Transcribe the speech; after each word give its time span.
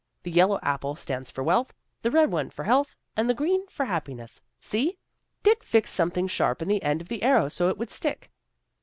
The 0.23 0.31
yellow 0.31 0.57
apple 0.63 0.95
stands 0.95 1.29
for 1.29 1.43
wealth, 1.43 1.75
the 2.01 2.09
red 2.09 2.31
one 2.31 2.49
for 2.49 2.63
health, 2.63 2.95
and 3.15 3.29
the 3.29 3.35
green 3.35 3.67
for 3.67 3.85
happi 3.85 4.15
ness. 4.15 4.41
See! 4.59 4.97
Dick 5.43 5.63
fixed 5.63 5.93
something 5.93 6.25
sharp 6.27 6.59
in 6.63 6.67
the 6.69 6.81
end 6.81 7.01
of 7.01 7.07
the 7.07 7.21
arrow 7.21 7.49
so 7.49 7.69
it 7.69 7.77
would 7.77 7.91
stick." 7.91 8.31